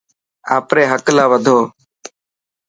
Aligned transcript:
آپري 0.55 0.83
حق 0.91 1.05
لاءِ 1.15 1.29
وڌو. 1.31 1.59